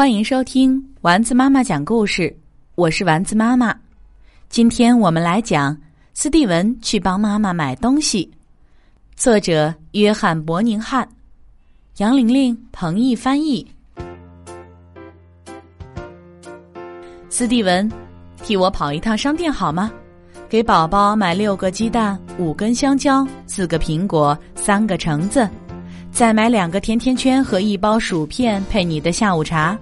[0.00, 2.34] 欢迎收听丸子妈妈讲故事，
[2.74, 3.76] 我是丸子妈妈。
[4.48, 5.76] 今天我们来讲
[6.14, 8.30] 斯蒂文去帮妈妈买东西。
[9.14, 11.06] 作者约翰·伯宁汉，
[11.98, 13.70] 杨玲玲、彭毅翻译。
[17.28, 17.86] 斯蒂文，
[18.42, 19.92] 替我跑一趟商店好吗？
[20.48, 25.46] 给宝宝买六个鸡蛋、五根香蕉、四个苹果、三个橙子，
[26.10, 29.78] 再买两个甜甜圈和一包薯片配你的下午茶。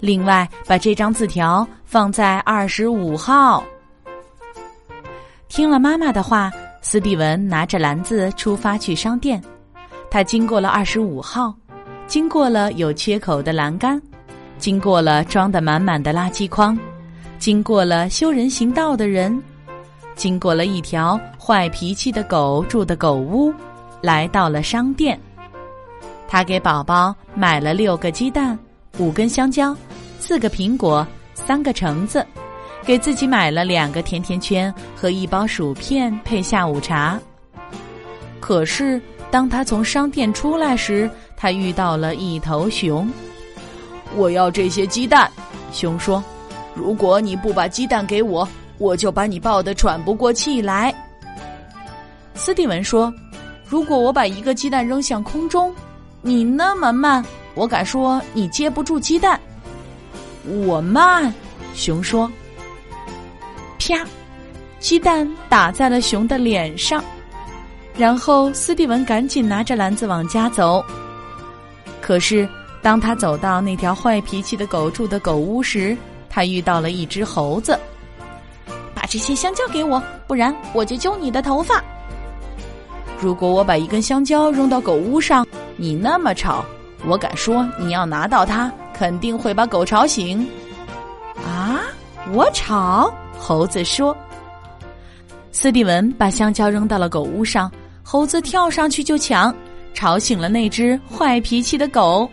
[0.00, 3.64] 另外，把这张字条放在二十五号。
[5.48, 6.52] 听了妈妈的话，
[6.82, 9.42] 斯蒂文拿着篮子出发去商店。
[10.10, 11.54] 他经过了二十五号，
[12.06, 14.00] 经过了有缺口的栏杆，
[14.58, 16.78] 经过了装得满满的垃圾筐，
[17.38, 19.42] 经过了修人行道的人，
[20.14, 23.52] 经过了一条坏脾气的狗住的狗屋，
[24.00, 25.18] 来到了商店。
[26.28, 28.58] 他给宝宝买了六个鸡蛋。
[28.96, 29.76] 五根香蕉，
[30.18, 32.26] 四个苹果，三个橙子，
[32.84, 37.20] 给自己买了两个甜甜圈和一包薯片配下午茶。
[38.40, 43.08] 可是，当他从商店出来时，他遇到了一头熊。
[44.16, 45.30] 我要这些鸡蛋，
[45.70, 46.24] 熊说
[46.74, 50.92] ：“如果你不把鸡蛋给我，我就把你抱得喘不过气来。”
[52.34, 53.12] 斯蒂文说
[53.68, 55.74] ：“如果我把一个鸡蛋扔向空中，
[56.22, 57.24] 你那么慢。”
[57.58, 59.38] 我敢说你接不住鸡蛋，
[60.64, 61.34] 我慢。
[61.74, 62.30] 熊说
[63.80, 64.06] ：“啪！”
[64.78, 67.02] 鸡蛋打在了熊的脸上。
[67.96, 70.84] 然后斯蒂文赶紧拿着篮子往家走。
[72.00, 72.48] 可是
[72.80, 75.96] 当他走到那条坏脾气的狗住的狗屋时，
[76.30, 77.76] 他遇到了一只猴子。
[78.94, 81.82] 把这些香蕉给我，不然我就揪你的头发。
[83.20, 85.44] 如果我把一根香蕉扔到狗屋上，
[85.76, 86.64] 你那么吵。
[87.06, 90.46] 我敢说，你要拿到它，肯定会把狗吵醒。
[91.46, 91.80] 啊！
[92.32, 93.12] 我吵！
[93.38, 94.16] 猴子说。
[95.52, 97.70] 斯蒂文把香蕉扔到了狗屋上，
[98.02, 99.54] 猴子跳上去就抢，
[99.94, 102.28] 吵醒了那只坏脾气的狗。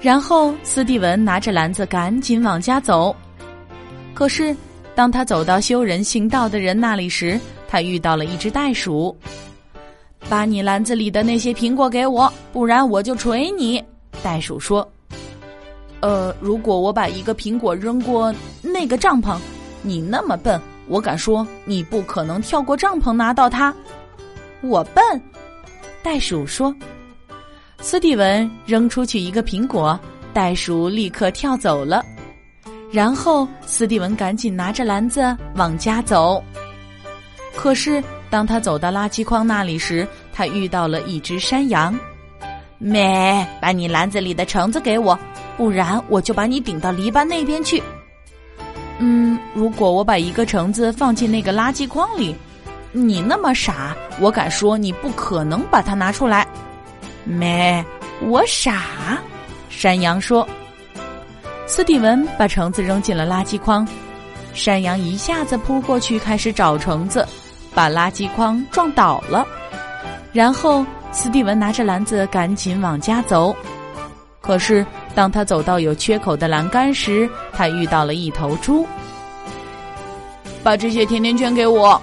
[0.00, 3.14] 然后斯蒂文拿着篮子赶紧往家走。
[4.14, 4.54] 可是，
[4.94, 9.16] 当他走到修人行道的人那里时，他遇到了一只袋鼠。
[10.28, 13.82] 把你篮子里的那些苹果给我，不然我就捶你。”
[14.22, 14.86] 袋鼠说。
[16.00, 19.36] “呃，如果我把一个苹果扔过那个帐篷，
[19.82, 23.74] 你那么笨，我敢说你不可能跳过帐篷拿到它。”
[24.62, 25.02] 我笨，
[26.02, 26.74] 袋鼠说。
[27.80, 29.98] 斯蒂文扔出去一个苹果，
[30.32, 32.04] 袋鼠立刻跳走了。
[32.90, 36.42] 然后斯蒂文赶紧拿着篮子往家走。
[37.54, 38.02] 可是。
[38.30, 41.98] 当他走到垃圾筐那里时，他遇到了一只山羊。
[42.78, 45.18] 咩，把你篮子里的橙子给我，
[45.56, 47.82] 不然我就把你顶到篱笆那边去。
[48.98, 52.34] 嗯，如果我把一个橙子放进那个垃圾筐里，
[52.92, 56.46] 你那么傻，我敢说你不可能把它拿出来。
[57.24, 57.84] 咩，
[58.20, 58.82] 我傻。
[59.68, 60.48] 山羊说。
[61.66, 63.86] 斯蒂文把橙子扔进了垃圾筐，
[64.54, 67.26] 山羊一下子扑过去开始找橙子。
[67.74, 69.46] 把垃圾筐撞倒了，
[70.32, 73.54] 然后斯蒂文拿着篮子赶紧往家走。
[74.40, 74.84] 可是
[75.14, 78.86] 当他走到有缺口的栏杆时，他遇到了一头猪。
[80.62, 82.00] 把这些甜甜圈给我，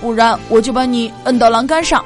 [0.00, 2.04] 不然我就把你摁到栏杆上。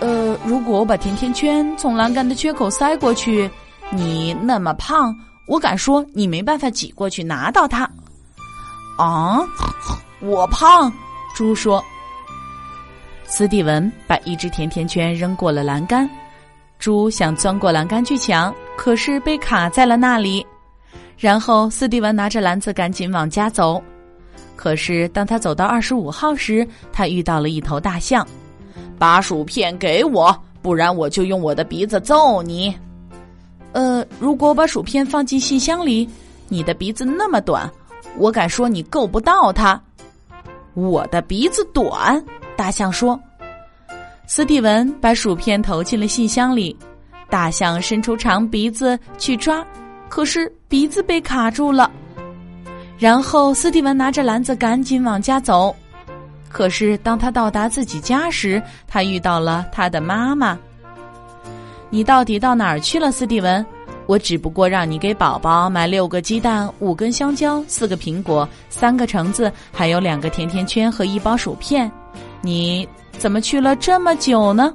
[0.00, 3.48] 呃，如果我把甜甜圈从栏杆的缺口塞过去，
[3.90, 5.14] 你那么胖，
[5.46, 7.88] 我敢说你没办法挤过去拿到它。
[8.98, 9.40] 啊，
[10.20, 10.92] 我胖。
[11.34, 11.84] 猪说
[13.26, 16.08] ：“斯蒂文把一只甜甜圈扔过了栏杆，
[16.78, 20.46] 猪想钻过栏杆去抢，可是被卡在了那里。
[21.18, 23.82] 然后斯蒂文拿着篮子赶紧往家走，
[24.54, 28.26] 可是当他走到二十五号时，他遇到了一头大象。
[28.96, 32.72] 把薯片给我，不然我就用我的鼻子揍你。
[33.72, 36.08] 呃，如果把薯片放进信箱里，
[36.48, 37.68] 你的鼻子那么短，
[38.18, 39.80] 我敢说你够不到它。”
[40.74, 42.22] 我的鼻子短，
[42.56, 43.18] 大象说。
[44.26, 46.76] 斯蒂文把薯片投进了信箱里，
[47.28, 49.64] 大象伸出长鼻子去抓，
[50.08, 51.90] 可是鼻子被卡住了。
[52.98, 55.74] 然后斯蒂文拿着篮子赶紧往家走，
[56.48, 60.58] 可是当他到达自己家时，他遇到了他的妈妈。
[61.90, 63.64] 你到底到哪儿去了，斯蒂文？
[64.06, 71.90] 我只不过让你给宝宝买六个鸡蛋、五根香蕉、四个苹果、三个橙子，还有两个甜甜圈和一包薯片。
[72.42, 74.74] 你怎么去了这么久呢？